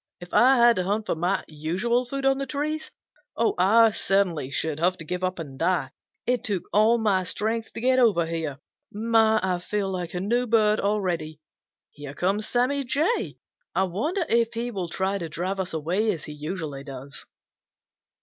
If 0.19 0.33
I 0.33 0.57
had 0.57 0.77
to 0.77 0.83
hunt 0.85 1.05
for 1.05 1.13
my 1.13 1.43
usual 1.47 2.05
food 2.05 2.25
on 2.25 2.39
the 2.39 2.47
trees, 2.47 2.89
I 3.37 3.91
certainly 3.91 4.49
should 4.49 4.79
have 4.79 4.97
to 4.97 5.05
give 5.05 5.23
up 5.23 5.37
and 5.37 5.59
die. 5.59 5.91
It 6.25 6.43
took 6.43 6.63
all 6.73 6.97
my 6.97 7.21
strength 7.21 7.71
to 7.73 7.81
get 7.81 7.99
over 7.99 8.25
here. 8.25 8.57
My, 8.91 9.39
I 9.43 9.59
feel 9.59 9.91
like 9.91 10.15
a 10.15 10.19
new 10.19 10.47
bird 10.47 10.79
already! 10.79 11.39
Here 11.91 12.15
comes 12.15 12.47
Sammy 12.47 12.83
Jay. 12.83 13.37
I 13.75 13.83
wonder 13.83 14.25
if 14.27 14.55
he 14.55 14.71
will 14.71 14.89
try 14.89 15.19
to 15.19 15.29
drive 15.29 15.59
us 15.59 15.71
away 15.71 16.11
as 16.11 16.23
he 16.23 16.33
usually 16.33 16.83
does." 16.83 17.27